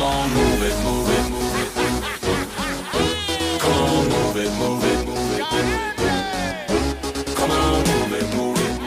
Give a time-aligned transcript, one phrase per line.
[0.00, 1.72] Come on, move it, move it, move it.
[3.60, 5.44] Come on, move it, move it, move it.
[7.36, 8.80] Come on, move it, move it.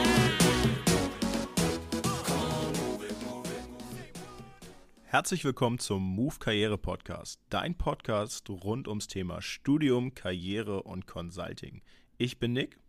[5.04, 11.82] Herzlich willkommen zum Move Karriere Podcast, dein Podcast rund ums Thema Studium, Karriere und Consulting.
[12.18, 12.80] Ich bin Nick.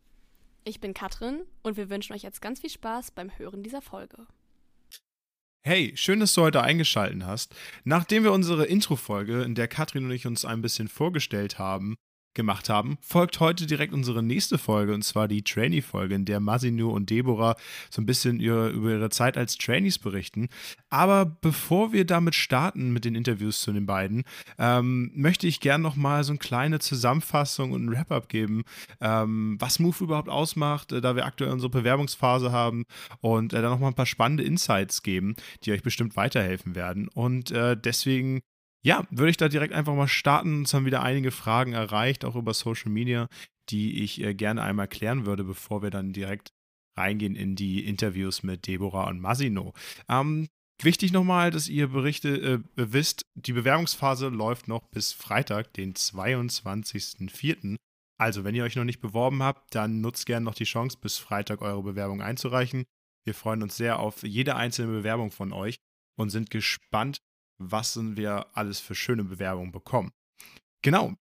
[0.64, 4.26] Ich bin Katrin und wir wünschen euch jetzt ganz viel Spaß beim Hören dieser Folge.
[5.68, 7.56] Hey, schön, dass du heute eingeschaltet hast.
[7.86, 11.98] Nachdem wir unsere Intro-Folge, in der Katrin und ich uns ein bisschen vorgestellt haben,
[12.36, 16.92] gemacht haben, folgt heute direkt unsere nächste Folge und zwar die Trainee-Folge, in der Masinu
[16.92, 17.56] und Deborah
[17.90, 20.50] so ein bisschen über, über ihre Zeit als Trainees berichten.
[20.90, 24.24] Aber bevor wir damit starten mit den Interviews zu den beiden,
[24.60, 28.64] ähm, möchte ich gerne nochmal so eine kleine Zusammenfassung und ein Wrap-up geben,
[29.02, 32.86] ähm, was Move überhaupt ausmacht, äh, da wir aktuell unsere Bewerbungsphase haben
[33.22, 37.08] und äh, dann nochmal ein paar spannende Insights geben, die euch bestimmt weiterhelfen werden.
[37.08, 38.42] Und äh, deswegen
[38.86, 40.62] ja, würde ich da direkt einfach mal starten.
[40.62, 43.28] Es haben wieder einige Fragen erreicht, auch über Social Media,
[43.70, 46.54] die ich äh, gerne einmal klären würde, bevor wir dann direkt
[46.96, 49.74] reingehen in die Interviews mit Deborah und Masino.
[50.08, 50.48] Ähm,
[50.84, 57.78] wichtig nochmal, dass ihr Berichte äh, wisst, die Bewerbungsphase läuft noch bis Freitag, den 22.04.
[58.20, 61.18] Also, wenn ihr euch noch nicht beworben habt, dann nutzt gerne noch die Chance, bis
[61.18, 62.86] Freitag eure Bewerbung einzureichen.
[63.26, 65.78] Wir freuen uns sehr auf jede einzelne Bewerbung von euch
[66.18, 67.18] und sind gespannt,
[67.58, 70.12] was wir alles für schöne Bewerbungen bekommen.
[70.82, 71.14] Genau.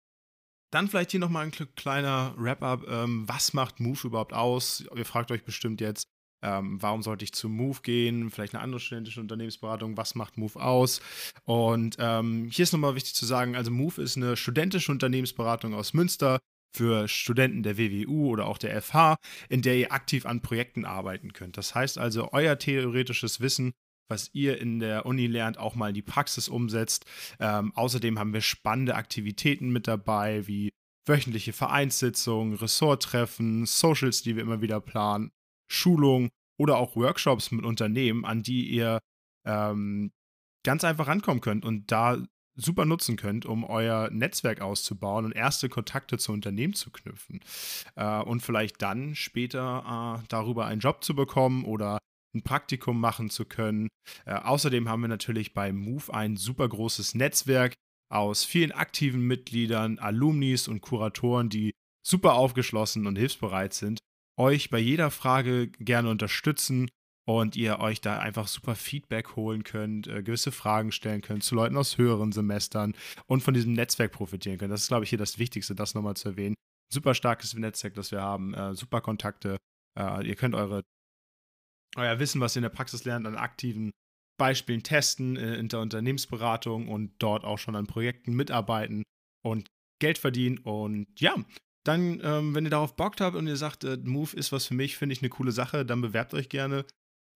[0.71, 2.87] Dann vielleicht hier nochmal ein kleiner Wrap-up.
[2.87, 4.83] Ähm, was macht Move überhaupt aus?
[4.95, 6.07] Ihr fragt euch bestimmt jetzt,
[6.43, 8.29] ähm, warum sollte ich zu Move gehen?
[8.29, 9.95] Vielleicht eine andere studentische Unternehmensberatung.
[9.95, 10.99] Was macht Move aus?
[11.45, 15.93] Und ähm, hier ist nochmal wichtig zu sagen: Also, Move ist eine studentische Unternehmensberatung aus
[15.93, 16.39] Münster
[16.75, 19.15] für Studenten der WWU oder auch der FH,
[19.47, 21.55] in der ihr aktiv an Projekten arbeiten könnt.
[21.55, 23.73] Das heißt also, euer theoretisches Wissen
[24.07, 27.05] was ihr in der Uni lernt, auch mal in die Praxis umsetzt.
[27.39, 30.71] Ähm, außerdem haben wir spannende Aktivitäten mit dabei, wie
[31.05, 35.31] wöchentliche Vereinssitzungen, Ressorttreffen, Socials, die wir immer wieder planen,
[35.69, 38.99] Schulungen oder auch Workshops mit Unternehmen, an die ihr
[39.45, 40.11] ähm,
[40.63, 42.17] ganz einfach rankommen könnt und da
[42.55, 47.41] super nutzen könnt, um euer Netzwerk auszubauen und erste Kontakte zu Unternehmen zu knüpfen.
[47.95, 51.97] Äh, und vielleicht dann später äh, darüber einen Job zu bekommen oder
[52.33, 53.89] ein Praktikum machen zu können.
[54.25, 57.73] Äh, außerdem haben wir natürlich bei Move ein super großes Netzwerk
[58.11, 61.71] aus vielen aktiven Mitgliedern, Alumnis und Kuratoren, die
[62.05, 63.99] super aufgeschlossen und hilfsbereit sind,
[64.37, 66.89] euch bei jeder Frage gerne unterstützen
[67.25, 71.55] und ihr euch da einfach super Feedback holen könnt, äh, gewisse Fragen stellen könnt zu
[71.55, 72.93] Leuten aus höheren Semestern
[73.27, 74.73] und von diesem Netzwerk profitieren könnt.
[74.73, 76.55] Das ist, glaube ich, hier das Wichtigste, das nochmal zu erwähnen.
[76.91, 79.57] Super starkes Netzwerk, das wir haben, äh, super Kontakte.
[79.97, 80.83] Äh, ihr könnt eure
[81.95, 83.91] euer Wissen, was ihr in der Praxis lernt, an aktiven
[84.39, 89.03] Beispielen testen, äh, in der Unternehmensberatung und dort auch schon an Projekten mitarbeiten
[89.43, 89.67] und
[89.99, 90.57] Geld verdienen.
[90.59, 91.35] Und ja,
[91.85, 94.73] dann, ähm, wenn ihr darauf Bock habt und ihr sagt, äh, Move ist was für
[94.73, 96.85] mich, finde ich eine coole Sache, dann bewerbt euch gerne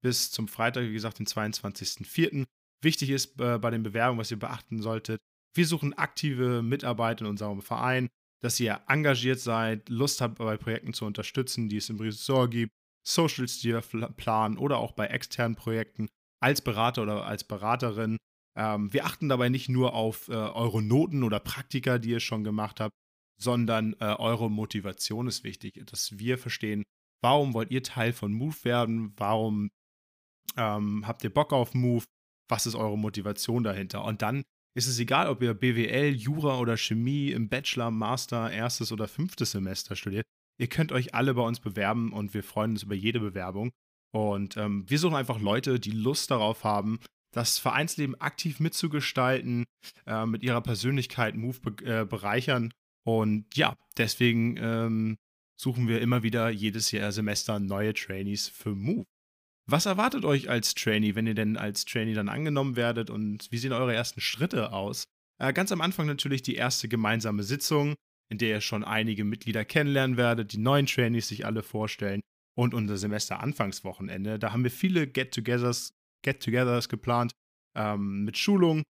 [0.04, 2.46] bis zum Freitag, wie gesagt, den 22.04.
[2.84, 5.20] Wichtig ist äh, bei den Bewerbungen, was ihr beachten solltet,
[5.58, 8.10] wir suchen aktive Mitarbeiter in unserem Verein,
[8.42, 12.72] dass ihr engagiert seid, Lust habt, bei Projekten zu unterstützen, die es im Ressort gibt,
[13.08, 16.08] Socials, die wir planen oder auch bei externen Projekten
[16.44, 18.18] als Berater oder als Beraterin.
[18.58, 22.44] Ähm, wir achten dabei nicht nur auf äh, eure Noten oder Praktika, die ihr schon
[22.44, 22.94] gemacht habt,
[23.40, 26.84] sondern äh, eure Motivation ist wichtig, dass wir verstehen,
[27.22, 29.70] warum wollt ihr Teil von Move werden, warum
[30.56, 32.04] ähm, habt ihr Bock auf Move,
[32.50, 34.04] was ist eure Motivation dahinter.
[34.04, 34.44] Und dann
[34.76, 39.52] ist es egal, ob ihr BWL, Jura oder Chemie im Bachelor, Master, erstes oder fünftes
[39.52, 40.26] Semester studiert.
[40.60, 43.72] Ihr könnt euch alle bei uns bewerben und wir freuen uns über jede Bewerbung.
[44.12, 47.00] Und ähm, wir suchen einfach Leute, die Lust darauf haben,
[47.32, 49.66] das Vereinsleben aktiv mitzugestalten,
[50.06, 52.74] äh, mit ihrer Persönlichkeit Move be äh, bereichern.
[53.06, 55.18] Und ja, deswegen ähm,
[55.60, 59.06] suchen wir immer wieder jedes Jahr Semester neue Trainees für Move.
[59.70, 63.58] Was erwartet euch als Trainee, wenn ihr denn als Trainee dann angenommen werdet und wie
[63.58, 65.04] sehen eure ersten Schritte aus?
[65.40, 67.96] Äh, ganz am Anfang natürlich die erste gemeinsame Sitzung,
[68.30, 72.22] in der ihr schon einige Mitglieder kennenlernen werdet, die neuen Trainees sich alle vorstellen
[72.58, 74.40] und unser Semester-Anfangswochenende.
[74.40, 75.94] Da haben wir viele Get-Togethers
[76.24, 76.44] Get
[76.90, 77.32] geplant
[77.76, 78.84] ähm, mit Schulungen.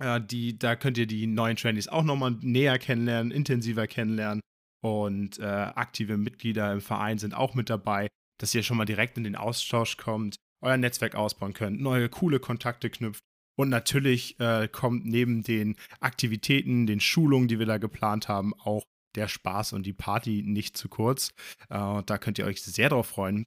[0.00, 0.20] Äh,
[0.58, 4.40] da könnt ihr die neuen Trainees auch nochmal näher kennenlernen, intensiver kennenlernen.
[4.84, 8.08] Und äh, aktive Mitglieder im Verein sind auch mit dabei,
[8.40, 12.40] dass ihr schon mal direkt in den Austausch kommt, euer Netzwerk ausbauen könnt, neue coole
[12.40, 13.22] Kontakte knüpft
[13.56, 18.84] und natürlich äh, kommt neben den Aktivitäten, den Schulungen, die wir da geplant haben, auch
[19.14, 21.30] der Spaß und die Party nicht zu kurz.
[21.68, 23.44] Äh, da könnt ihr euch sehr drauf freuen.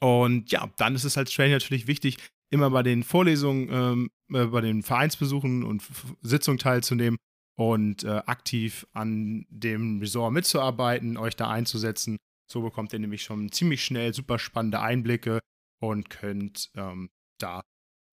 [0.00, 2.18] Und ja, dann ist es als Trainer natürlich wichtig,
[2.50, 7.18] immer bei den Vorlesungen, ähm, äh, bei den Vereinsbesuchen und F Sitzungen teilzunehmen
[7.56, 12.18] und äh, aktiv an dem Resort mitzuarbeiten, euch da einzusetzen.
[12.50, 15.40] So bekommt ihr nämlich schon ziemlich schnell super spannende Einblicke
[15.80, 17.62] und könnt ähm, da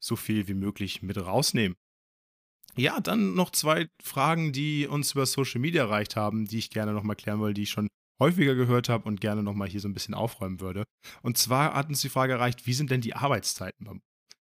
[0.01, 1.77] so viel wie möglich mit rausnehmen.
[2.77, 6.94] Ja, dann noch zwei Fragen, die uns über Social Media erreicht haben, die ich gerne
[6.94, 7.88] nochmal klären will, die ich schon
[8.21, 10.83] häufiger gehört habe und gerne nochmal hier so ein bisschen aufräumen würde.
[11.21, 14.01] Und zwar hat uns die Frage erreicht, wie sind denn die Arbeitszeiten beim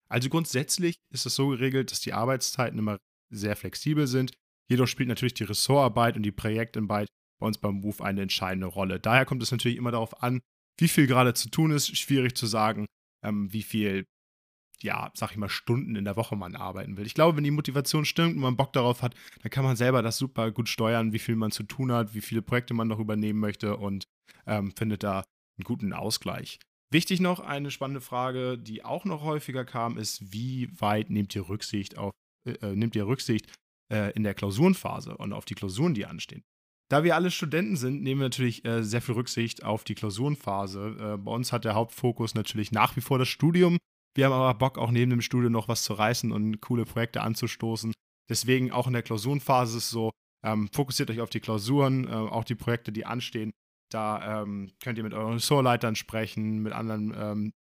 [0.08, 2.98] Also grundsätzlich ist es so geregelt, dass die Arbeitszeiten immer
[3.30, 4.32] sehr flexibel sind.
[4.70, 7.08] Jedoch spielt natürlich die Ressortarbeit und die Projektarbeit
[7.40, 9.00] bei uns beim Move eine entscheidende Rolle.
[9.00, 10.40] Daher kommt es natürlich immer darauf an,
[10.78, 11.96] wie viel gerade zu tun ist.
[11.96, 12.86] Schwierig zu sagen,
[13.22, 14.06] ähm, wie viel
[14.84, 17.06] ja, sag ich mal, Stunden in der Woche man arbeiten will.
[17.06, 20.02] Ich glaube, wenn die Motivation stimmt und man Bock darauf hat, dann kann man selber
[20.02, 23.00] das super gut steuern, wie viel man zu tun hat, wie viele Projekte man noch
[23.00, 24.04] übernehmen möchte und
[24.46, 25.24] ähm, findet da
[25.58, 26.58] einen guten Ausgleich.
[26.92, 31.48] Wichtig noch eine spannende Frage, die auch noch häufiger kam, ist, wie weit nehmt ihr
[31.48, 32.12] Rücksicht auf,
[32.46, 33.50] äh, äh nehmt ihr Rücksicht
[33.90, 36.44] äh, in der Klausurenphase und auf die Klausuren, die anstehen?
[36.90, 41.14] Da wir alle Studenten sind, nehmen wir natürlich äh, sehr viel Rücksicht auf die Klausurenphase.
[41.14, 43.78] Äh, bei uns hat der Hauptfokus natürlich nach wie vor das Studium.
[44.16, 47.22] Wir haben aber Bock, auch neben dem Studio noch was zu reißen und coole Projekte
[47.22, 47.92] anzustoßen.
[48.28, 50.10] Deswegen auch in der Klausurenphase ist es so,
[50.44, 53.50] ähm, fokussiert euch auf die Klausuren, äh, auch die Projekte, die anstehen.
[53.90, 57.52] Da ähm, könnt ihr mit euren Ressortleitern sprechen, mit anderen ähm,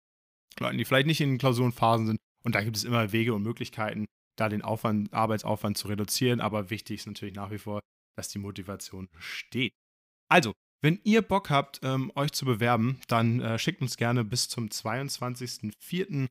[0.59, 2.19] Leuten, die vielleicht nicht in Klausurenphasen sind.
[2.43, 4.05] Und da gibt es immer Wege und Möglichkeiten,
[4.37, 6.41] da den Aufwand, Arbeitsaufwand zu reduzieren.
[6.41, 7.79] Aber wichtig ist natürlich nach wie vor,
[8.17, 9.73] dass die Motivation steht.
[10.29, 14.49] Also, wenn ihr Bock habt, ähm, euch zu bewerben, dann äh, schickt uns gerne bis
[14.49, 16.27] zum 22.04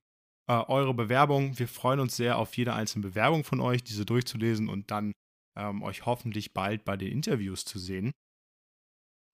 [0.48, 1.58] äh, eure Bewerbung.
[1.58, 5.12] Wir freuen uns sehr auf jede einzelne Bewerbung von euch, diese durchzulesen und dann
[5.56, 8.12] ähm, euch hoffentlich bald bei den Interviews zu sehen.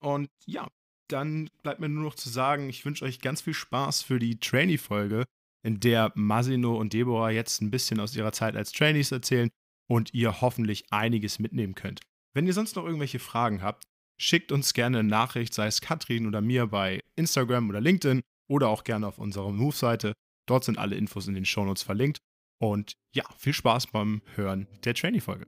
[0.01, 0.69] Und ja,
[1.09, 4.39] dann bleibt mir nur noch zu sagen, ich wünsche euch ganz viel Spaß für die
[4.39, 5.25] Trainee-Folge,
[5.65, 9.51] in der Masino und Deborah jetzt ein bisschen aus ihrer Zeit als Trainees erzählen
[9.89, 12.01] und ihr hoffentlich einiges mitnehmen könnt.
[12.35, 13.85] Wenn ihr sonst noch irgendwelche Fragen habt,
[14.21, 18.69] schickt uns gerne eine Nachricht, sei es Katrin oder mir bei Instagram oder LinkedIn oder
[18.69, 20.13] auch gerne auf unserer Move-Seite.
[20.49, 22.19] Dort sind alle Infos in den Shownotes verlinkt.
[22.61, 25.47] Und ja, viel Spaß beim Hören der Trainee-Folge.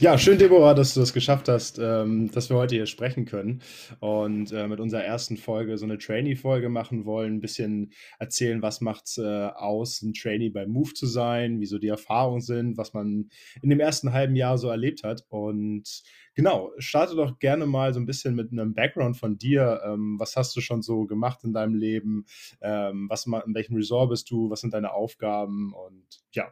[0.00, 3.60] Ja, schön, Deborah, dass du das geschafft hast, ähm, dass wir heute hier sprechen können
[3.98, 8.80] und äh, mit unserer ersten Folge so eine Trainee-Folge machen wollen, ein bisschen erzählen, was
[8.80, 12.94] macht es äh, aus, ein Trainee bei Move zu sein, wieso die Erfahrungen sind, was
[12.94, 13.28] man
[13.60, 15.26] in dem ersten halben Jahr so erlebt hat.
[15.28, 16.02] Und
[16.34, 19.82] genau, starte doch gerne mal so ein bisschen mit einem Background von dir.
[19.84, 22.24] Ähm, was hast du schon so gemacht in deinem Leben?
[22.62, 24.48] Ähm, was, in welchem Resort bist du?
[24.48, 25.74] Was sind deine Aufgaben?
[25.74, 26.50] Und ja,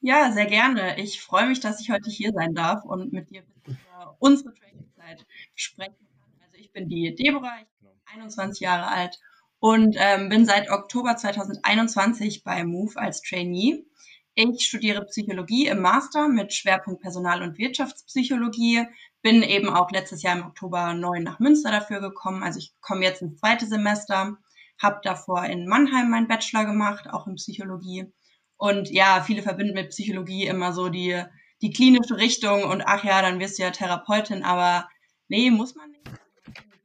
[0.00, 0.98] ja, sehr gerne.
[0.98, 5.26] Ich freue mich, dass ich heute hier sein darf und mit dir über unsere Trainingszeit
[5.54, 6.32] sprechen kann.
[6.44, 9.18] Also ich bin die Deborah, ich bin 21 Jahre alt
[9.58, 13.84] und ähm, bin seit Oktober 2021 bei Move als Trainee.
[14.34, 18.86] Ich studiere Psychologie im Master mit Schwerpunkt Personal- und Wirtschaftspsychologie.
[19.20, 22.42] Bin eben auch letztes Jahr im Oktober neu nach Münster dafür gekommen.
[22.42, 24.38] Also ich komme jetzt ins zweite Semester,
[24.78, 28.10] habe davor in Mannheim meinen Bachelor gemacht, auch in Psychologie
[28.60, 31.22] und ja, viele verbinden mit Psychologie immer so die,
[31.62, 34.86] die klinische Richtung und ach ja, dann wirst du ja Therapeutin, aber
[35.28, 36.02] nee, muss man nicht.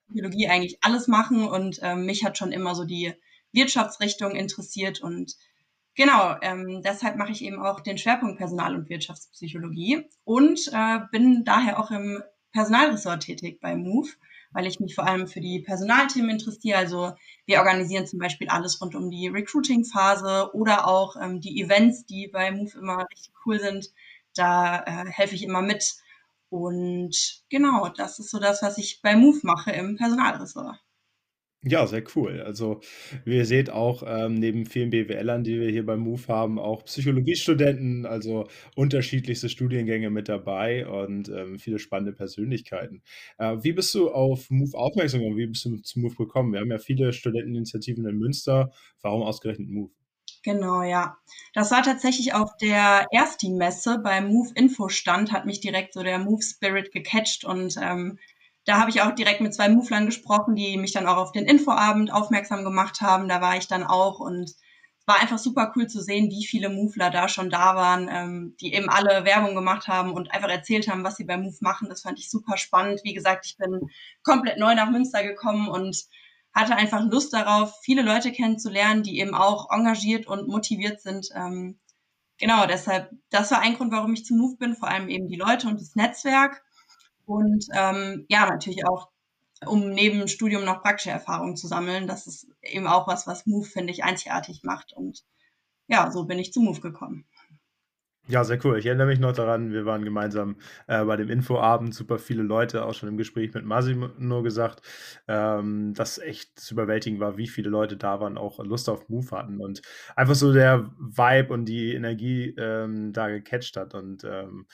[0.07, 3.13] Psychologie eigentlich alles machen und ähm, mich hat schon immer so die
[3.51, 5.35] Wirtschaftsrichtung interessiert und
[5.95, 11.43] genau, ähm, deshalb mache ich eben auch den Schwerpunkt Personal- und Wirtschaftspsychologie und äh, bin
[11.43, 14.11] daher auch im Personalressort tätig bei MOVE
[14.55, 16.77] weil ich mich vor allem für die Personalthemen interessiere.
[16.77, 17.11] Also
[17.45, 22.29] wir organisieren zum Beispiel alles rund um die Recruiting-Phase oder auch ähm, die Events, die
[22.29, 23.91] bei Move immer richtig cool sind.
[24.33, 25.95] Da äh, helfe ich immer mit.
[26.47, 30.84] Und genau, das ist so das, was ich bei Move mache im Personalressort.
[31.67, 32.41] Ja, sehr cool.
[32.41, 32.79] Also,
[33.23, 36.85] wie ihr seht auch, ähm, neben vielen BWLern, die wir hier beim Move haben, auch
[36.85, 43.01] Psychologiestudenten, also unterschiedlichste Studiengänge mit dabei und ähm, viele spannende Persönlichkeiten.
[43.39, 45.37] Äh, wie bist du auf Move aufmerksam geworden?
[45.37, 46.53] Wie bist du zu Move gekommen?
[46.53, 48.71] Wir haben ja viele Studenteninitiativen in Münster.
[49.01, 49.89] Warum ausgerechnet Move?
[50.43, 51.17] Genau, ja.
[51.55, 56.43] Das war tatsächlich auf der Ersti-Messe beim Move Info-Stand, hat mich direkt so der Move
[56.43, 58.19] Spirit gecatcht und ähm,
[58.65, 61.45] da habe ich auch direkt mit zwei Muflern gesprochen, die mich dann auch auf den
[61.45, 63.27] Infoabend aufmerksam gemacht haben.
[63.29, 64.51] Da war ich dann auch und
[65.05, 68.73] war einfach super cool zu sehen, wie viele Moveler da schon da waren, ähm, die
[68.73, 71.89] eben alle Werbung gemacht haben und einfach erzählt haben, was sie bei Move machen.
[71.89, 73.01] Das fand ich super spannend.
[73.03, 73.89] Wie gesagt, ich bin
[74.23, 76.05] komplett neu nach Münster gekommen und
[76.53, 81.27] hatte einfach Lust darauf, viele Leute kennenzulernen, die eben auch engagiert und motiviert sind.
[81.35, 81.79] Ähm,
[82.39, 85.35] genau, deshalb, das war ein Grund, warum ich zu Move bin, vor allem eben die
[85.35, 86.63] Leute und das Netzwerk.
[87.25, 89.09] Und ähm, ja, natürlich auch
[89.65, 92.07] um neben Studium noch praktische Erfahrungen zu sammeln.
[92.07, 94.93] Das ist eben auch was, was Move, finde ich, einzigartig macht.
[94.93, 95.23] Und
[95.87, 97.25] ja, so bin ich zu Move gekommen.
[98.27, 98.79] Ja, sehr cool.
[98.79, 100.55] Ich erinnere mich noch daran, wir waren gemeinsam
[100.87, 104.81] äh, bei dem Infoabend, super viele Leute, auch schon im Gespräch mit Masimo gesagt,
[105.27, 109.29] ähm, dass echt zu überwältigen war, wie viele Leute da waren, auch Lust auf Move
[109.29, 109.83] hatten und
[110.15, 113.93] einfach so der Vibe und die Energie ähm, da gecatcht hat.
[113.93, 114.65] Und ähm,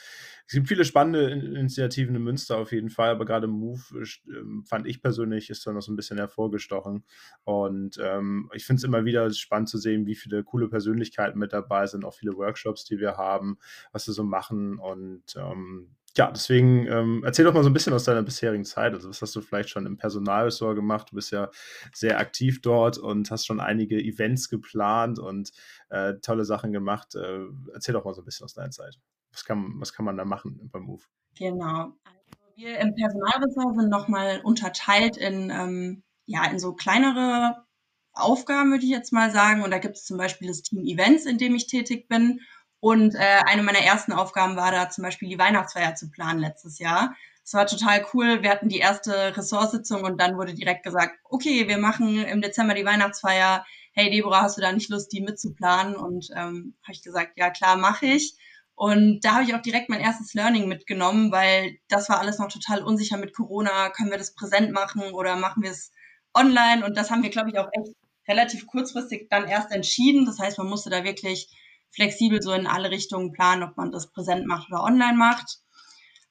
[0.51, 3.81] es gibt viele spannende Initiativen in Münster auf jeden Fall, aber gerade Move
[4.27, 7.05] ähm, fand ich persönlich ist da noch so ein bisschen hervorgestochen.
[7.45, 11.53] Und ähm, ich finde es immer wieder spannend zu sehen, wie viele coole Persönlichkeiten mit
[11.53, 13.59] dabei sind, auch viele Workshops, die wir haben
[13.93, 14.77] was sie so machen.
[14.77, 18.93] Und ähm, ja, deswegen ähm, erzähl doch mal so ein bisschen aus deiner bisherigen Zeit.
[18.93, 21.11] Also, was hast du vielleicht schon im Personalressort gemacht?
[21.11, 21.49] Du bist ja
[21.93, 25.53] sehr aktiv dort und hast schon einige Events geplant und
[25.89, 27.15] äh, tolle Sachen gemacht.
[27.15, 28.99] Äh, erzähl doch mal so ein bisschen aus deiner Zeit.
[29.31, 31.03] Was kann, was kann man da machen beim Move?
[31.37, 31.93] Genau.
[32.03, 37.65] Also wir im Personalressort sind nochmal unterteilt in, ähm, ja, in so kleinere
[38.13, 39.63] Aufgaben, würde ich jetzt mal sagen.
[39.63, 42.41] Und da gibt es zum Beispiel das Team Events, in dem ich tätig bin.
[42.79, 46.79] Und äh, eine meiner ersten Aufgaben war da zum Beispiel die Weihnachtsfeier zu planen letztes
[46.79, 47.15] Jahr.
[47.43, 48.41] Es war total cool.
[48.41, 52.73] Wir hatten die erste Ressortsitzung und dann wurde direkt gesagt, okay, wir machen im Dezember
[52.73, 53.65] die Weihnachtsfeier.
[53.93, 55.95] Hey Deborah, hast du da nicht Lust, die mitzuplanen?
[55.95, 58.35] Und ähm, habe ich gesagt, ja klar, mache ich.
[58.75, 62.47] Und da habe ich auch direkt mein erstes Learning mitgenommen, weil das war alles noch
[62.47, 63.89] total unsicher mit Corona.
[63.89, 65.91] Können wir das präsent machen oder machen wir es
[66.33, 66.85] online?
[66.85, 67.95] Und das haben wir, glaube ich, auch echt
[68.27, 70.25] relativ kurzfristig dann erst entschieden.
[70.25, 71.47] Das heißt, man musste da wirklich
[71.91, 75.59] flexibel so in alle Richtungen planen, ob man das präsent macht oder online macht.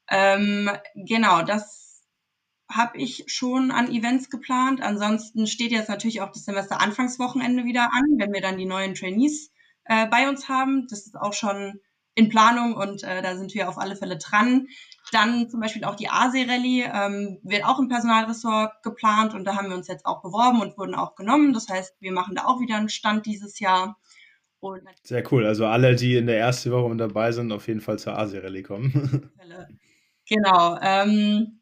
[0.09, 2.03] Ähm, genau, das
[2.71, 4.81] habe ich schon an Events geplant.
[4.81, 8.95] Ansonsten steht jetzt natürlich auch das Semester Anfangswochenende wieder an, wenn wir dann die neuen
[8.95, 9.51] Trainees
[9.85, 10.87] äh, bei uns haben.
[10.89, 11.81] Das ist auch schon
[12.15, 14.69] in Planung und äh, da sind wir auf alle Fälle dran.
[15.13, 19.69] Dann zum Beispiel auch die ASE-Rallye ähm, wird auch im Personalressort geplant und da haben
[19.69, 21.53] wir uns jetzt auch beworben und wurden auch genommen.
[21.53, 23.99] Das heißt, wir machen da auch wieder einen Stand dieses Jahr.
[25.05, 25.47] Sehr cool.
[25.47, 28.63] Also alle, die in der ersten Woche mit dabei sind, auf jeden Fall zur Asia-Rallye
[28.63, 29.31] kommen.
[30.29, 30.79] genau.
[30.83, 31.60] Ähm,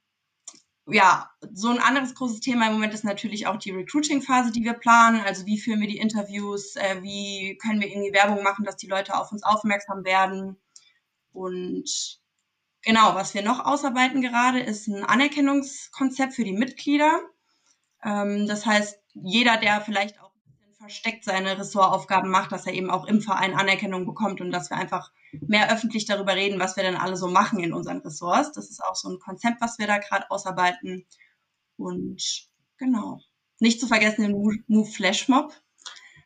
[0.90, 4.72] ja, so ein anderes großes Thema im Moment ist natürlich auch die Recruiting-Phase, die wir
[4.72, 5.20] planen.
[5.20, 8.86] Also wie führen wir die Interviews, äh, wie können wir irgendwie Werbung machen, dass die
[8.86, 10.56] Leute auf uns aufmerksam werden.
[11.32, 12.18] Und
[12.82, 17.20] genau, was wir noch ausarbeiten gerade, ist ein Anerkennungskonzept für die Mitglieder.
[18.02, 20.27] Ähm, das heißt, jeder, der vielleicht auch
[20.88, 24.78] versteckt seine Ressortaufgaben macht, dass er eben auch im Verein Anerkennung bekommt und dass wir
[24.78, 28.52] einfach mehr öffentlich darüber reden, was wir denn alle so machen in unseren Ressorts.
[28.52, 31.04] Das ist auch so ein Konzept, was wir da gerade ausarbeiten.
[31.76, 33.20] Und genau.
[33.60, 35.52] Nicht zu vergessen den Move Flashmob,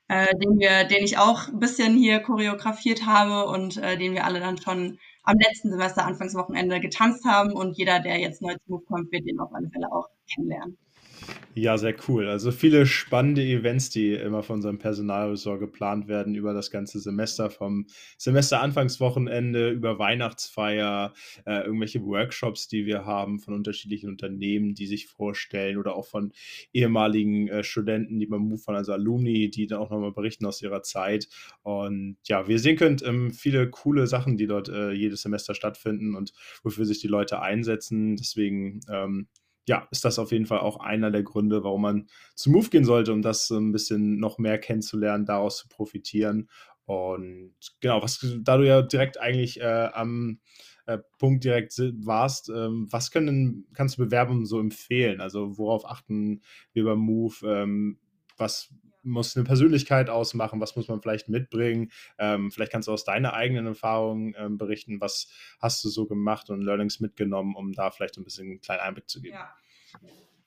[0.09, 4.25] äh, den wir, den ich auch ein bisschen hier choreografiert habe und äh, den wir
[4.25, 8.61] alle dann schon am letzten Semester Anfangswochenende getanzt haben und jeder, der jetzt neu zu
[8.67, 10.79] Move kommt, wird den auf alle Fälle auch kennenlernen.
[11.55, 12.29] Ja, sehr cool.
[12.29, 17.51] Also viele spannende Events, die immer von unserem Personalressort geplant werden über das ganze Semester,
[17.51, 17.87] vom
[18.17, 21.13] Semesteranfangswochenende über Weihnachtsfeier,
[21.45, 26.33] äh, irgendwelche Workshops, die wir haben von unterschiedlichen Unternehmen, die sich vorstellen oder auch von
[26.73, 30.83] ehemaligen äh, Studenten, die beim waren, also Alumni, die dann auch nochmal berichten aus ihrer
[30.83, 31.29] Zeit.
[31.63, 35.55] Und ja, wie ihr sehen könnt, ähm, viele coole Sachen, die dort äh, jedes Semester
[35.55, 38.17] stattfinden und wofür sich die Leute einsetzen.
[38.17, 39.29] Deswegen ähm,
[39.69, 42.85] ja, ist das auf jeden Fall auch einer der Gründe, warum man zu Move gehen
[42.85, 46.49] sollte, um das ein bisschen noch mehr kennenzulernen, daraus zu profitieren.
[46.85, 50.41] Und genau, was, da du ja direkt eigentlich äh, am
[50.87, 55.21] äh, Punkt direkt warst, ähm, was können, kannst du Bewerbungen so empfehlen?
[55.21, 56.43] Also worauf achten
[56.73, 57.35] wir beim Move?
[57.45, 57.99] Ähm,
[58.37, 60.61] was muss eine Persönlichkeit ausmachen?
[60.61, 61.91] Was muss man vielleicht mitbringen?
[62.19, 65.01] Ähm, vielleicht kannst du aus deiner eigenen Erfahrung ähm, berichten.
[65.01, 65.29] Was
[65.61, 69.09] hast du so gemacht und Learnings mitgenommen, um da vielleicht ein bisschen einen kleinen Einblick
[69.09, 69.37] zu geben?
[69.37, 69.55] Ja.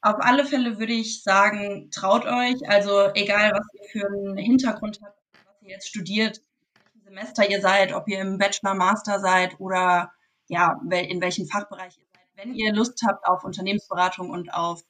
[0.02, 2.70] Auf alle Fälle würde ich sagen, traut euch.
[2.70, 6.42] Also egal, was ihr für einen Hintergrund habt, was ihr jetzt studiert,
[6.76, 10.12] welches Semester ihr seid, ob ihr im Bachelor, Master seid oder
[10.48, 12.46] ja, in welchem Fachbereich ihr seid.
[12.46, 14.84] Wenn ihr Lust habt auf Unternehmensberatung und auf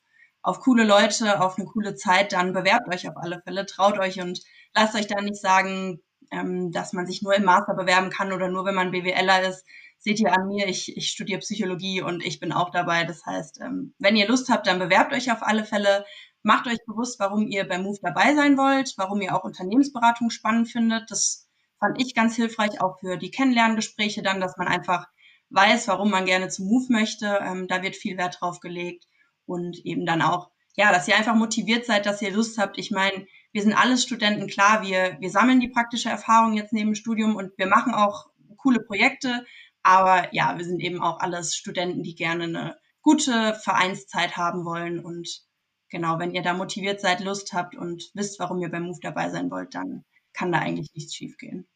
[0.45, 4.21] auf coole Leute, auf eine coole Zeit, dann bewerbt euch auf alle Fälle, traut euch
[4.21, 4.41] und
[4.75, 8.47] lasst euch da nicht sagen, ähm, dass man sich nur im Master bewerben kann oder
[8.47, 9.65] nur wenn man BWLer ist.
[9.97, 13.05] Seht ihr an mir, ich, ich studiere Psychologie und ich bin auch dabei.
[13.05, 16.05] Das heißt, ähm, wenn ihr Lust habt, dann bewerbt euch auf alle Fälle.
[16.43, 20.69] macht euch bewusst, warum ihr bei Move dabei sein wollt, warum ihr auch Unternehmensberatung spannend
[20.69, 21.09] findet.
[21.09, 21.49] Das
[21.79, 25.07] fand ich ganz hilfreich, auch für die Kennenlerngespräche dann, dass man einfach
[25.49, 27.39] weiß, warum man gerne zu Move möchte.
[27.41, 29.07] Ähm, da wird viel Wert drauf gelegt
[29.45, 32.77] und eben dann auch, ja, dass ihr einfach motiviert seid, dass ihr Lust habt.
[32.77, 36.89] Ich meine, wir sind alles Studenten, klar, wir, wir sammeln die praktische Erfahrung jetzt neben
[36.89, 39.45] dem Studium und wir machen auch coole Projekte,
[39.83, 44.99] aber ja, wir sind eben auch alles Studenten, die gerne eine gute Vereinszeit haben wollen
[44.99, 45.45] und
[45.89, 49.29] genau, wenn ihr da motiviert seid, Lust habt und wisst, warum ihr beim Move dabei
[49.29, 51.67] sein wollt, dann kann da eigentlich nichts schiefgehen.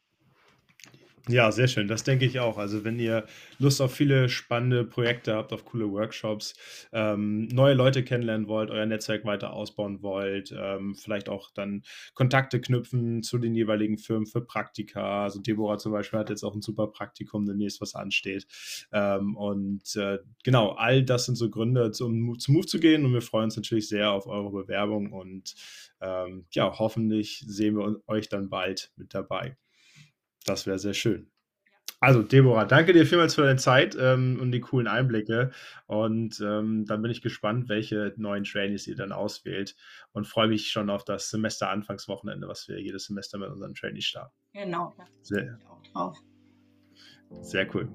[1.31, 1.87] Ja, sehr schön.
[1.87, 2.57] Das denke ich auch.
[2.57, 3.25] Also, wenn ihr
[3.59, 6.55] Lust auf viele spannende Projekte habt, auf coole Workshops,
[6.91, 11.83] ähm, neue Leute kennenlernen wollt, euer Netzwerk weiter ausbauen wollt, ähm, vielleicht auch dann
[12.15, 15.25] Kontakte knüpfen zu den jeweiligen Firmen für Praktika.
[15.25, 18.47] Also, Deborah zum Beispiel hat jetzt auch ein super Praktikum demnächst, was ansteht.
[18.91, 23.05] Ähm, und äh, genau, all das sind so Gründe, zum, zum Move zu gehen.
[23.05, 25.53] Und wir freuen uns natürlich sehr auf eure Bewerbung und
[26.01, 29.55] ähm, ja, hoffentlich sehen wir euch dann bald mit dabei.
[30.49, 31.29] Das wäre sehr schön.
[31.99, 35.51] Also, Deborah, danke dir vielmals für deine Zeit ähm, und die coolen Einblicke.
[35.85, 39.75] Und ähm, dann bin ich gespannt, welche neuen Trainees ihr dann auswählt
[40.11, 44.33] und freue mich schon auf das Semester-Anfangswochenende, was wir jedes Semester mit unseren Trainees starten.
[44.53, 46.17] Genau, da ich auch drauf.
[47.41, 47.87] Sehr cool.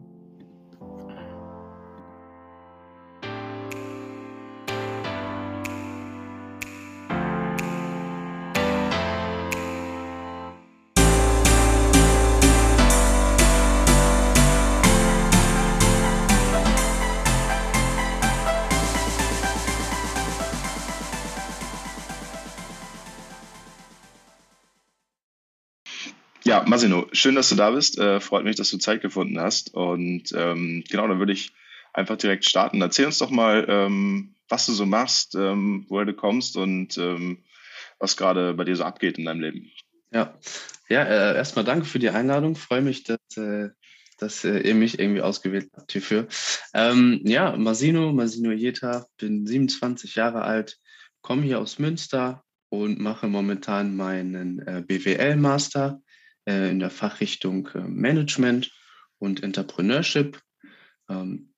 [26.75, 28.01] Masino, schön, dass du da bist.
[28.01, 29.73] Äh, freut mich, dass du Zeit gefunden hast.
[29.75, 31.53] Und ähm, genau, dann würde ich
[31.93, 32.83] einfach direkt starten.
[32.83, 37.45] Erzähl uns doch mal, ähm, was du so machst, ähm, woher du kommst und ähm,
[38.01, 39.71] was gerade bei dir so abgeht in deinem Leben.
[40.11, 40.37] Ja,
[40.89, 42.57] ja äh, erstmal danke für die Einladung.
[42.57, 43.69] Freue mich, dass, äh,
[44.19, 46.27] dass äh, ihr mich irgendwie ausgewählt habt hierfür.
[46.75, 50.81] Ähm, ja, Masino, Masino Jeta, bin 27 Jahre alt,
[51.21, 56.01] komme hier aus Münster und mache momentan meinen äh, BWL-Master
[56.47, 58.71] äh, in der Fachrichtung äh, Management
[59.19, 60.41] und Entrepreneurship.
[61.09, 61.53] Ähm,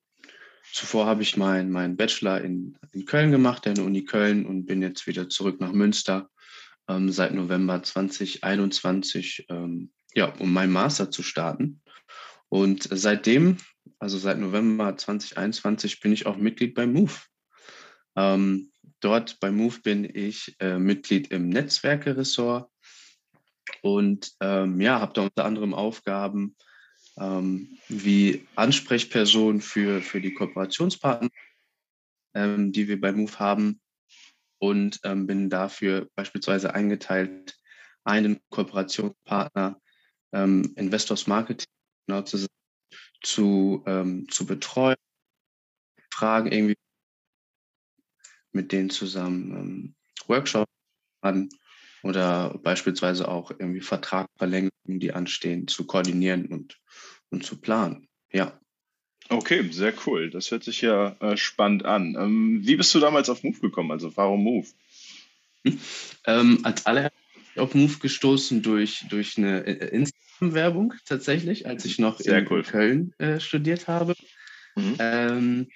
[0.73, 4.81] zuvor habe ich meinen mein Bachelor in, in Köln gemacht, der Uni Köln und bin
[4.81, 6.29] jetzt wieder zurück nach Münster
[6.87, 11.81] ähm, seit November 2021, ähm, ja, um meinen Master zu starten.
[12.49, 13.57] Und seitdem,
[13.99, 17.13] also seit November 2021, bin ich auch Mitglied bei Move.
[18.15, 22.71] Ähm, dort bei Move bin ich äh, Mitglied im Netzwerke-Ressort
[23.81, 26.55] und ähm, ja, habe da unter anderem Aufgaben
[27.17, 31.29] ähm, wie Ansprechperson für, für die Kooperationspartner,
[32.33, 33.81] ähm, die wir bei Move haben.
[34.59, 37.55] Und ähm, bin dafür beispielsweise eingeteilt,
[38.03, 39.79] einen Kooperationspartner
[40.31, 41.67] ähm, Investors Marketing
[42.07, 42.47] genau zu,
[43.21, 44.97] zu, ähm, zu betreuen,
[46.11, 46.75] Fragen irgendwie
[48.51, 50.71] mit denen zusammen Workshops
[51.21, 51.49] an
[52.03, 56.79] oder beispielsweise auch irgendwie Vertragverlängerungen, die anstehen, zu koordinieren und,
[57.29, 58.07] und zu planen.
[58.31, 58.59] Ja.
[59.29, 60.29] Okay, sehr cool.
[60.29, 62.15] Das hört sich ja äh, spannend an.
[62.17, 63.91] Ähm, wie bist du damals auf Move gekommen?
[63.91, 64.67] Also warum Move?
[65.63, 65.79] Hm?
[66.29, 67.21] Ähm, als allererstes
[67.55, 72.63] auf Move gestoßen durch, durch eine äh, Instagram-Werbung tatsächlich, als ich noch sehr in cool.
[72.63, 74.13] Köln äh, studiert habe.
[74.75, 74.95] Mhm.
[74.99, 75.67] Ähm,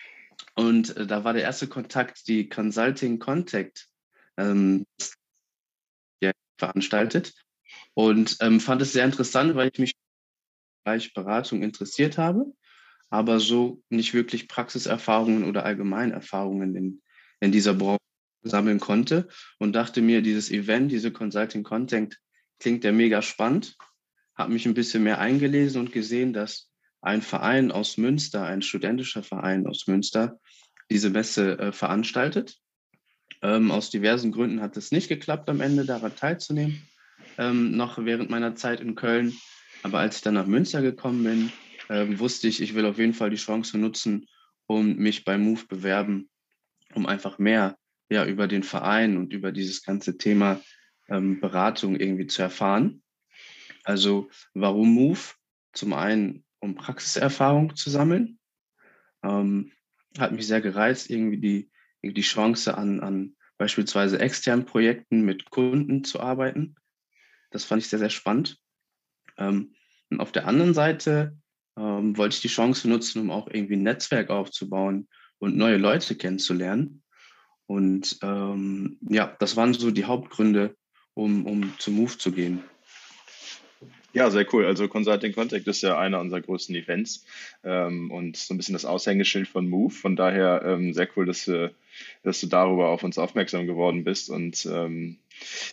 [0.55, 3.87] und äh, da war der erste Kontakt die Consulting Contact.
[4.37, 4.85] Ähm,
[6.61, 7.33] veranstaltet
[7.93, 12.45] und ähm, fand es sehr interessant, weil ich mich im Bereich Beratung interessiert habe,
[13.09, 17.01] aber so nicht wirklich Praxiserfahrungen oder Allgemeinerfahrungen in,
[17.39, 17.99] in dieser Branche
[18.43, 19.27] sammeln konnte
[19.59, 22.17] und dachte mir, dieses Event, diese Consulting Content
[22.59, 23.75] klingt ja mega spannend,
[24.35, 26.69] habe mich ein bisschen mehr eingelesen und gesehen, dass
[27.01, 30.39] ein Verein aus Münster, ein studentischer Verein aus Münster,
[30.91, 32.61] diese Messe äh, veranstaltet
[33.41, 36.81] ähm, aus diversen Gründen hat es nicht geklappt, am Ende daran teilzunehmen,
[37.37, 39.33] ähm, noch während meiner Zeit in Köln.
[39.83, 41.51] Aber als ich dann nach Münster gekommen bin,
[41.89, 44.27] ähm, wusste ich, ich will auf jeden Fall die Chance nutzen,
[44.67, 46.29] um mich bei Move bewerben,
[46.93, 47.77] um einfach mehr
[48.09, 50.61] ja, über den Verein und über dieses ganze Thema
[51.09, 53.01] ähm, Beratung irgendwie zu erfahren.
[53.83, 55.19] Also warum Move?
[55.73, 58.39] Zum einen, um Praxiserfahrung zu sammeln.
[59.23, 59.71] Ähm,
[60.19, 61.70] hat mich sehr gereizt, irgendwie die
[62.03, 66.75] die Chance an, an beispielsweise externen Projekten mit Kunden zu arbeiten.
[67.51, 68.57] Das fand ich sehr, sehr spannend.
[69.37, 69.75] Ähm,
[70.09, 71.37] und auf der anderen Seite
[71.77, 75.07] ähm, wollte ich die Chance nutzen, um auch irgendwie ein Netzwerk aufzubauen
[75.39, 77.03] und neue Leute kennenzulernen.
[77.67, 80.75] Und ähm, ja, das waren so die Hauptgründe,
[81.13, 82.63] um, um zu Move zu gehen.
[84.13, 84.65] Ja, sehr cool.
[84.65, 87.25] Also Consulting Contact ist ja einer unserer größten Events
[87.63, 89.93] ähm, und so ein bisschen das Aushängeschild von Move.
[89.93, 91.69] Von daher ähm, sehr cool, dass, äh,
[92.23, 94.29] dass du darüber auf uns aufmerksam geworden bist.
[94.29, 95.17] Und ähm,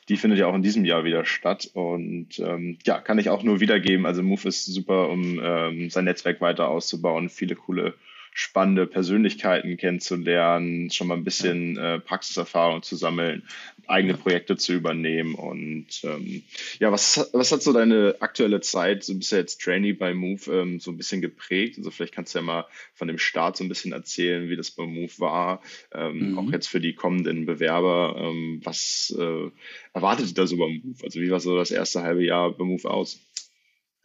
[0.09, 1.71] die findet ja auch in diesem Jahr wieder statt.
[1.73, 4.07] Und ähm, ja, kann ich auch nur wiedergeben.
[4.07, 7.95] Also Move ist super, um ähm, sein Netzwerk weiter auszubauen, viele coole
[8.39, 13.43] spannende Persönlichkeiten kennenzulernen, schon mal ein bisschen äh, Praxiserfahrung zu sammeln,
[13.89, 15.35] eigene Projekte zu übernehmen.
[15.35, 16.45] Und ähm,
[16.79, 20.53] ja, was, was hat so deine aktuelle Zeit, so bist du jetzt Trainee bei Move,
[20.53, 21.79] ähm, so ein bisschen geprägt?
[21.79, 24.71] Also vielleicht kannst du ja mal von dem Start so ein bisschen erzählen, wie das
[24.71, 25.61] bei Move war,
[25.93, 26.39] ähm, mhm.
[26.39, 28.15] auch jetzt für die kommenden Bewerber.
[28.19, 29.51] Ähm, was äh,
[29.93, 31.03] erwartet ihr da so bei Move?
[31.03, 33.19] Also wie war so das erste halbe Jahr bei Move aus?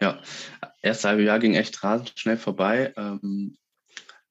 [0.02, 0.24] Ja,
[0.82, 2.94] erste halbe Jahr ging echt rasend schnell vorbei.
[2.98, 3.58] Ähm,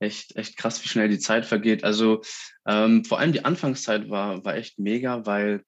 [0.02, 1.84] echt, echt krass, wie schnell die Zeit vergeht.
[1.84, 2.22] Also
[2.66, 5.62] ähm, vor allem die Anfangszeit war, war echt mega, weil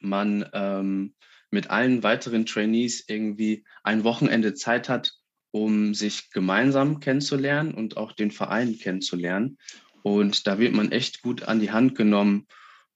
[0.00, 1.14] man ähm,
[1.50, 5.12] mit allen weiteren Trainees irgendwie ein Wochenende Zeit hat,
[5.50, 9.58] um sich gemeinsam kennenzulernen und auch den Verein kennenzulernen.
[10.02, 12.46] Und da wird man echt gut an die Hand genommen,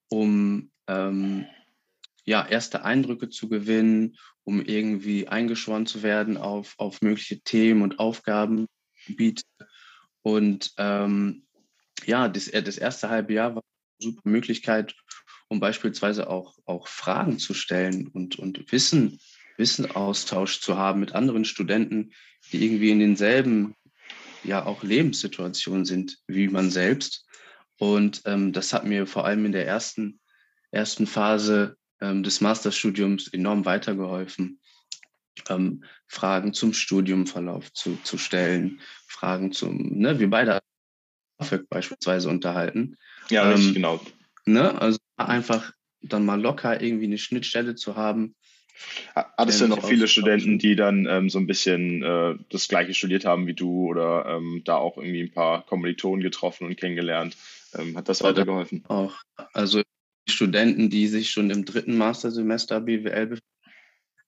[0.08, 1.46] um ähm,
[2.24, 7.98] ja, erste Eindrücke zu gewinnen, um irgendwie eingeschworen zu werden auf, auf mögliche Themen und
[7.98, 9.44] Aufgabengebiete.
[10.22, 11.44] Und ähm,
[12.04, 14.94] ja, das, äh, das erste halbe Jahr war eine super Möglichkeit,
[15.48, 19.18] um beispielsweise auch, auch Fragen zu stellen und, und Wissen,
[19.58, 22.12] Wissenaustausch zu haben mit anderen Studenten,
[22.50, 23.74] die irgendwie in denselben,
[24.44, 27.26] ja auch Lebenssituationen sind wie man selbst.
[27.78, 30.20] Und ähm, das hat mir vor allem in der ersten,
[30.70, 34.60] ersten Phase ähm, des Masterstudiums enorm weitergeholfen
[35.48, 40.60] ähm, Fragen zum Studiumverlauf zu, zu stellen, Fragen zum, ne, wir beide
[41.68, 42.96] beispielsweise unterhalten.
[43.30, 44.00] Ja, ähm, richtig, genau.
[44.44, 48.34] Ne, also einfach dann mal locker irgendwie eine Schnittstelle zu haben.
[49.14, 53.24] Hattest du noch viele Studenten, die dann ähm, so ein bisschen äh, das gleiche studiert
[53.24, 57.36] haben wie du oder ähm, da auch irgendwie ein paar Kommilitonen getroffen und kennengelernt?
[57.74, 58.84] Ähm, hat das weitergeholfen?
[58.88, 59.14] Auch.
[59.52, 59.82] Also
[60.28, 63.46] Studenten, die sich schon im dritten Mastersemester BWL befinden,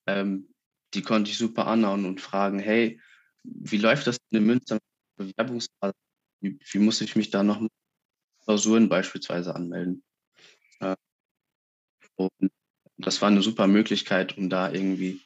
[0.07, 0.54] ähm,
[0.95, 2.99] die konnte ich super anhauen und fragen, hey,
[3.43, 4.79] wie läuft das in Münster
[5.17, 5.93] Bewerbungsphase?
[6.41, 7.61] Wie, wie, muss ich mich da noch
[8.43, 10.03] Klausuren beispielsweise anmelden?
[10.79, 10.95] Äh,
[12.15, 12.51] und
[12.97, 15.21] das war eine super Möglichkeit, um da irgendwie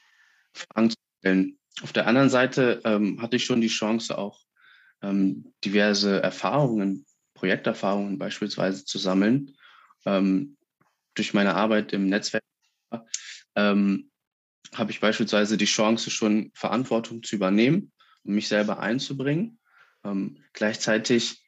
[0.53, 1.59] Fragen zu stellen.
[1.81, 4.41] Auf der anderen Seite ähm, hatte ich schon die Chance, auch
[5.01, 7.05] ähm, diverse Erfahrungen,
[7.35, 9.55] Projekterfahrungen beispielsweise zu sammeln.
[10.05, 10.57] Ähm,
[11.13, 12.43] durch meine Arbeit im Netzwerk
[13.55, 14.09] ähm,
[14.75, 17.91] habe ich beispielsweise die Chance, schon Verantwortung zu übernehmen
[18.23, 19.59] und mich selber einzubringen.
[20.03, 21.43] Ähm, gleichzeitig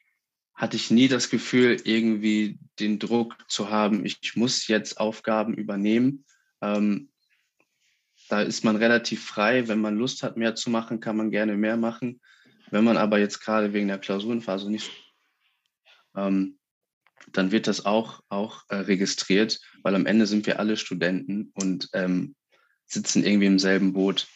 [0.53, 6.25] hatte ich nie das Gefühl, irgendwie den Druck zu haben, ich muss jetzt Aufgaben übernehmen.
[6.61, 7.09] Ähm,
[8.29, 9.67] da ist man relativ frei.
[9.67, 12.21] Wenn man Lust hat, mehr zu machen, kann man gerne mehr machen.
[12.69, 14.89] Wenn man aber jetzt gerade wegen der Klausurenphase nicht,
[16.15, 16.57] ähm,
[17.33, 21.89] dann wird das auch, auch äh, registriert, weil am Ende sind wir alle Studenten und
[21.93, 22.35] ähm,
[22.91, 24.27] sitzen irgendwie im selben Boot.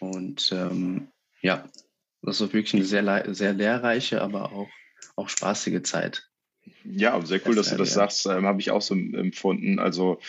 [0.00, 1.08] Und ähm,
[1.40, 1.68] ja,
[2.22, 4.68] das war wirklich eine sehr, sehr lehrreiche, aber auch,
[5.16, 6.28] auch spaßige Zeit.
[6.84, 8.26] Ja, sehr cool, dass du das sagst.
[8.26, 9.78] Ähm, Habe ich auch so empfunden.
[9.78, 10.20] Also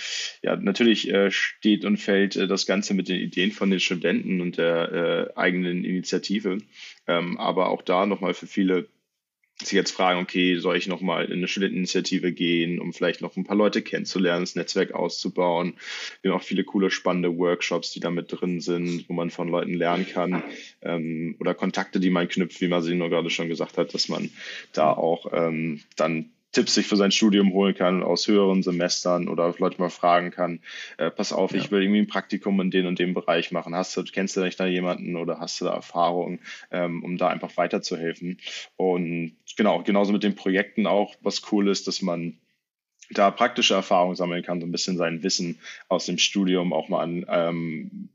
[0.42, 4.42] ja, natürlich äh, steht und fällt äh, das Ganze mit den Ideen von den Studenten
[4.42, 4.92] und der
[5.36, 6.60] äh, eigenen Initiative.
[7.08, 8.88] Ähm, aber auch da nochmal für viele
[9.66, 13.44] sich jetzt fragen, okay, soll ich nochmal in eine Studenteninitiative gehen, um vielleicht noch ein
[13.44, 15.76] paar Leute kennenzulernen, das Netzwerk auszubauen.
[16.22, 19.48] Wir haben auch viele coole, spannende Workshops, die da mit drin sind, wo man von
[19.48, 20.44] Leuten lernen kann
[20.82, 24.30] ähm, oder Kontakte, die man knüpft, wie Masino gerade schon gesagt hat, dass man
[24.74, 29.54] da auch ähm, dann Tipps sich für sein Studium holen kann aus höheren Semestern oder
[29.58, 30.62] Leute mal fragen kann,
[30.98, 31.58] äh, pass auf, ja.
[31.58, 33.76] ich will irgendwie ein Praktikum in den und dem Bereich machen.
[33.76, 36.40] Hast du, kennst du nicht da jemanden oder hast du da Erfahrung,
[36.72, 38.40] ähm, um da einfach weiterzuhelfen?
[38.78, 42.38] Und genau, genauso mit den Projekten auch, was cool ist, dass man
[43.10, 47.02] da praktische Erfahrungen sammeln kann, so ein bisschen sein Wissen aus dem Studium auch mal
[47.02, 48.10] an ähm,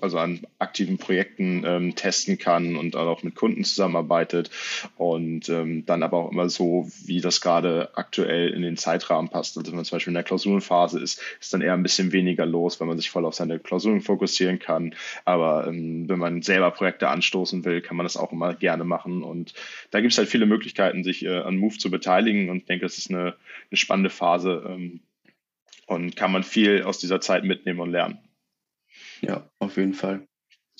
[0.00, 4.50] also an aktiven Projekten ähm, testen kann und auch mit Kunden zusammenarbeitet
[4.96, 9.56] und ähm, dann aber auch immer so, wie das gerade aktuell in den Zeitrahmen passt.
[9.56, 12.46] Also wenn man zum Beispiel in der Klausurenphase ist, ist dann eher ein bisschen weniger
[12.46, 14.94] los, wenn man sich voll auf seine Klausuren fokussieren kann.
[15.24, 19.22] Aber ähm, wenn man selber Projekte anstoßen will, kann man das auch immer gerne machen.
[19.22, 19.54] Und
[19.90, 22.86] da gibt es halt viele Möglichkeiten, sich äh, an Move zu beteiligen und ich denke,
[22.86, 23.34] das ist eine,
[23.70, 25.00] eine spannende Phase ähm,
[25.86, 28.18] und kann man viel aus dieser Zeit mitnehmen und lernen.
[29.26, 30.26] Ja, auf jeden Fall.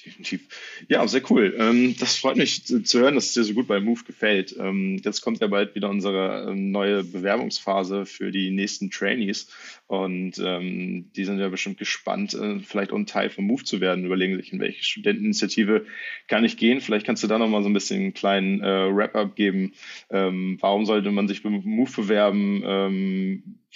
[0.05, 0.49] Definitiv.
[0.89, 1.55] Ja, sehr cool.
[1.57, 4.55] Ähm, das freut mich zu, zu, hören, dass es dir so gut bei Move gefällt.
[4.59, 9.49] Ähm, jetzt kommt ja bald wieder unsere ähm, neue Bewerbungsphase für die nächsten Trainees.
[9.87, 13.81] Und ähm, die sind ja bestimmt gespannt, äh, vielleicht auch ein Teil von Move zu
[13.81, 15.87] werden, überlegen sich, in welche Studenteninitiative
[16.27, 16.81] kann ich gehen.
[16.81, 19.75] Vielleicht kannst du da nochmal so ein bisschen einen kleinen äh, Wrap-up geben.
[20.11, 22.63] Ähm, warum sollte man sich bei Move bewerben?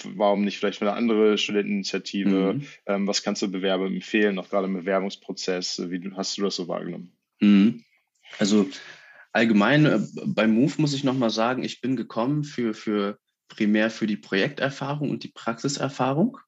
[0.04, 2.54] Warum nicht vielleicht eine andere Studenteninitiative?
[2.54, 2.66] Mhm.
[2.86, 5.90] Ähm, was kannst du Bewerbern empfehlen, auch gerade im Bewerbungsprozess?
[5.90, 7.12] Wie hast du das so wahrgenommen?
[7.40, 7.84] Mhm.
[8.38, 8.68] Also
[9.32, 14.06] allgemein äh, bei Move muss ich nochmal sagen, ich bin gekommen für, für primär für
[14.06, 16.38] die Projekterfahrung und die Praxiserfahrung.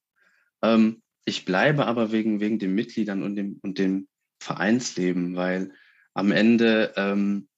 [0.63, 4.09] Ähm, ich bleibe aber wegen, wegen den Mitgliedern und dem, und dem
[4.41, 5.73] Vereinsleben, weil
[6.15, 7.49] am Ende, ähm,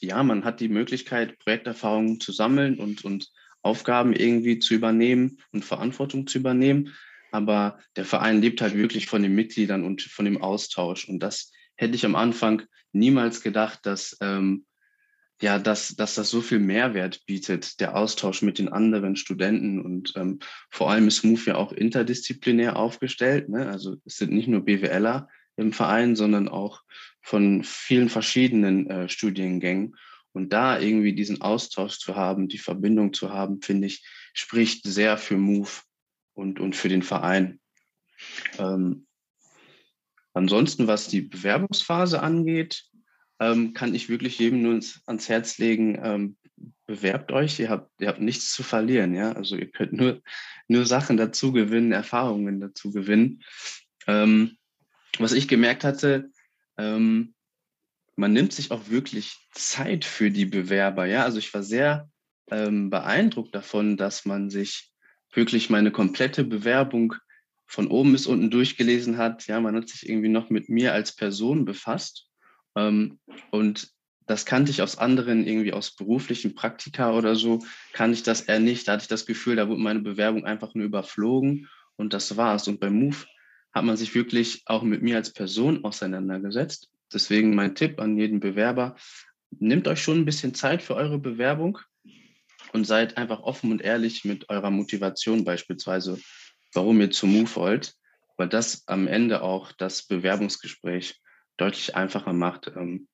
[0.00, 3.30] ja, man hat die Möglichkeit, Projekterfahrungen zu sammeln und, und
[3.62, 6.94] Aufgaben irgendwie zu übernehmen und Verantwortung zu übernehmen.
[7.30, 11.08] Aber der Verein lebt halt wirklich von den Mitgliedern und von dem Austausch.
[11.08, 14.66] Und das hätte ich am Anfang niemals gedacht, dass, ähm,
[15.40, 19.80] ja, dass, dass das so viel Mehrwert bietet, der Austausch mit den anderen Studenten.
[19.80, 23.48] Und ähm, vor allem ist MOVE ja auch interdisziplinär aufgestellt.
[23.48, 23.68] Ne?
[23.68, 26.82] Also es sind nicht nur BWLer im Verein, sondern auch
[27.22, 29.96] von vielen verschiedenen äh, Studiengängen.
[30.32, 35.18] Und da irgendwie diesen Austausch zu haben, die Verbindung zu haben, finde ich, spricht sehr
[35.18, 35.70] für Move
[36.34, 37.60] und, und für den Verein.
[38.58, 39.06] Ähm,
[40.32, 42.84] ansonsten, was die Bewerbungsphase angeht,
[43.40, 46.36] ähm, kann ich wirklich jedem nur ins, ans Herz legen, ähm,
[46.86, 49.32] bewerbt euch, ihr habt, ihr habt nichts zu verlieren, ja.
[49.32, 50.22] Also ihr könnt nur,
[50.68, 53.42] nur Sachen dazu gewinnen, Erfahrungen dazu gewinnen.
[54.06, 54.56] Ähm,
[55.18, 56.30] was ich gemerkt hatte,
[56.78, 57.34] ähm,
[58.16, 61.06] man nimmt sich auch wirklich Zeit für die Bewerber.
[61.06, 62.10] Ja, also ich war sehr
[62.50, 64.92] ähm, beeindruckt davon, dass man sich
[65.32, 67.14] wirklich meine komplette Bewerbung
[67.66, 69.46] von oben bis unten durchgelesen hat.
[69.46, 72.28] Ja, man hat sich irgendwie noch mit mir als Person befasst.
[72.76, 73.18] Ähm,
[73.50, 73.88] und
[74.26, 77.60] das kannte ich aus anderen, irgendwie aus beruflichen Praktika oder so,
[77.92, 78.86] kann ich das eher nicht.
[78.86, 82.68] Da hatte ich das Gefühl, da wurde meine Bewerbung einfach nur überflogen und das war's.
[82.68, 83.24] Und beim Move
[83.74, 88.40] hat man sich wirklich auch mit mir als Person auseinandergesetzt Deswegen mein Tipp an jeden
[88.40, 88.96] Bewerber,
[89.50, 91.78] nehmt euch schon ein bisschen Zeit für eure Bewerbung
[92.72, 96.18] und seid einfach offen und ehrlich mit eurer Motivation beispielsweise,
[96.74, 97.94] warum ihr zu Move wollt,
[98.36, 101.20] weil das am Ende auch das Bewerbungsgespräch
[101.56, 102.68] deutlich einfacher macht.
[102.74, 103.08] Ähm,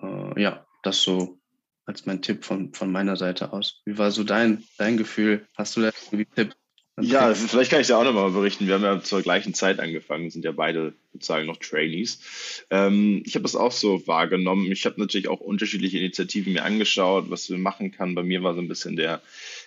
[0.00, 1.40] äh, ja, das so
[1.86, 3.82] als mein Tipp von, von meiner Seite aus.
[3.84, 5.46] Wie war so dein, dein Gefühl?
[5.56, 6.54] Hast du da irgendwie Tipp?
[7.00, 8.68] Ja, vielleicht kann ich dir auch nochmal berichten.
[8.68, 12.64] Wir haben ja zur gleichen Zeit angefangen, sind ja beide sozusagen noch Trainees.
[12.70, 14.70] Ähm, ich habe das auch so wahrgenommen.
[14.70, 18.14] Ich habe natürlich auch unterschiedliche Initiativen mir angeschaut, was wir machen kann.
[18.14, 19.22] Bei mir war so ein bisschen der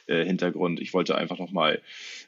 [0.08, 0.80] äh, Hintergrund.
[0.80, 1.82] Ich wollte einfach nochmal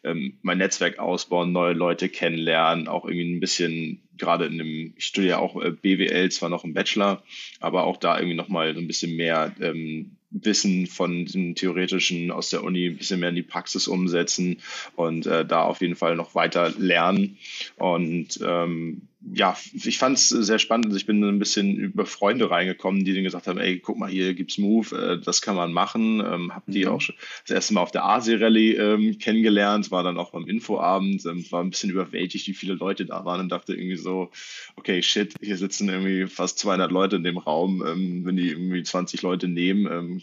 [0.04, 5.06] ähm, mein Netzwerk ausbauen, neue Leute kennenlernen, auch irgendwie ein bisschen, gerade in dem, ich
[5.06, 7.24] studiere auch äh, BWL, zwar noch im Bachelor,
[7.62, 12.50] aber auch da irgendwie nochmal so ein bisschen mehr ähm, Wissen von dem Theoretischen aus
[12.50, 14.58] der Uni ein bisschen mehr in die Praxis umsetzen
[14.96, 17.38] und äh, da auf jeden Fall noch weiter lernen.
[17.78, 20.88] Und ähm, ja, ich fand es sehr spannend.
[20.88, 24.10] Also ich bin ein bisschen über Freunde reingekommen, die dann gesagt haben, ey, guck mal,
[24.10, 26.22] hier gibt's Move, äh, das kann man machen.
[26.26, 26.92] Ähm, hab die mhm.
[26.92, 31.26] auch schon das erste Mal auf der Asi-Rallye ähm, kennengelernt, war dann auch beim Infoabend,
[31.26, 34.32] ähm, war ein bisschen überwältigt, wie viele Leute da waren und dachte irgendwie so,
[34.78, 37.86] okay, shit, hier sitzen irgendwie fast 200 Leute in dem Raum.
[37.86, 40.22] Ähm, wenn die irgendwie 20 Leute nehmen, ähm,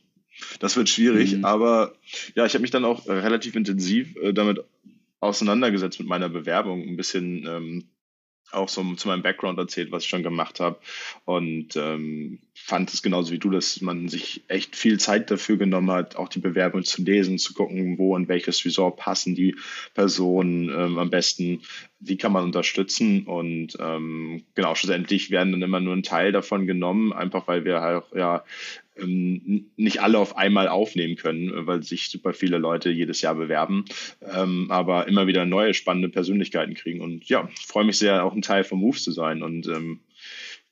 [0.58, 1.36] das wird schwierig.
[1.36, 1.44] Mhm.
[1.44, 1.94] Aber
[2.34, 4.64] ja, ich habe mich dann auch relativ intensiv äh, damit
[5.20, 7.84] auseinandergesetzt mit meiner Bewerbung, ein bisschen ähm,
[8.52, 10.78] auch so zu meinem Background erzählt, was ich schon gemacht habe.
[11.24, 15.90] Und ähm, fand es genauso wie du, dass man sich echt viel Zeit dafür genommen
[15.90, 19.56] hat, auch die Bewerbung zu lesen, zu gucken, wo und welches Resort passen die
[19.94, 21.62] Personen ähm, am besten,
[22.00, 23.24] wie kann man unterstützen.
[23.24, 27.80] Und ähm, genau, schlussendlich werden dann immer nur ein Teil davon genommen, einfach weil wir
[27.80, 28.44] halt ja
[29.04, 33.84] nicht alle auf einmal aufnehmen können, weil sich super viele Leute jedes Jahr bewerben,
[34.22, 37.00] ähm, aber immer wieder neue spannende Persönlichkeiten kriegen.
[37.00, 40.00] Und ja, freue mich sehr, auch ein Teil vom Move zu sein und ähm,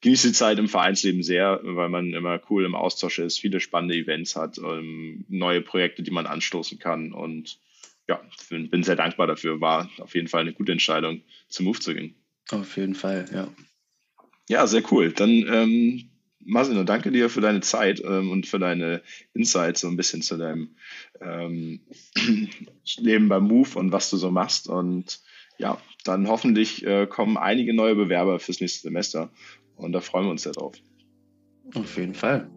[0.01, 3.95] genieße die Zeit im Vereinsleben sehr, weil man immer cool im Austausch ist, viele spannende
[3.95, 7.59] Events hat, ähm, neue Projekte, die man anstoßen kann und
[8.07, 9.61] ja, bin sehr dankbar dafür.
[9.61, 12.15] War auf jeden Fall eine gute Entscheidung, zum Move zu gehen.
[12.51, 13.49] Auf jeden Fall, ja.
[14.49, 15.13] Ja, sehr cool.
[15.13, 16.11] Dann ähm,
[16.45, 19.03] Masino, danke dir für deine Zeit ähm, und für deine
[19.33, 20.71] Insights so ein bisschen zu deinem
[21.21, 21.81] ähm,
[22.97, 24.69] Leben beim Move und was du so machst.
[24.69, 25.21] Und
[25.59, 29.31] ja, dann hoffentlich äh, kommen einige neue Bewerber fürs nächste Semester
[29.77, 30.75] und da freuen wir uns sehr drauf.
[31.75, 32.51] Auf jeden Fall.